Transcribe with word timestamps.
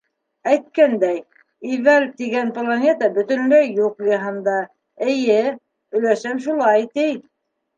Әйткәндәй, 0.51 1.19
Ивәл 1.73 2.05
тигән 2.21 2.49
Планета 2.55 3.11
бөтөнләй 3.19 3.69
юҡ 3.83 4.01
йыһанда, 4.09 4.57
эйе, 5.13 5.39
өләсәм 6.01 6.45
шулай, 6.49 6.91
ти. 6.99 7.07